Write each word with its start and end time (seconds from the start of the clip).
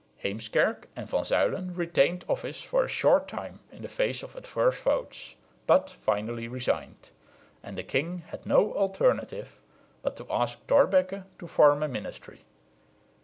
Heemskerk 0.23 0.85
and 0.95 1.07
Van 1.07 1.23
Zuylen 1.25 1.77
retained 1.77 2.25
office 2.27 2.59
for 2.59 2.83
a 2.83 2.87
short 2.87 3.27
time 3.27 3.59
in 3.71 3.83
the 3.83 3.87
face 3.87 4.23
of 4.23 4.35
adverse 4.35 4.81
votes, 4.81 5.35
but 5.67 5.91
finally 5.91 6.47
resigned; 6.47 7.11
and 7.61 7.77
the 7.77 7.83
king 7.83 8.23
had 8.29 8.43
no 8.43 8.73
alternative 8.73 9.59
but 10.01 10.15
to 10.15 10.25
ask 10.31 10.65
Thorbecke 10.65 11.25
to 11.37 11.45
form 11.47 11.83
a 11.83 11.87
ministry. 11.87 12.45